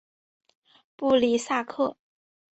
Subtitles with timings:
[0.95, 1.95] 布里萨克。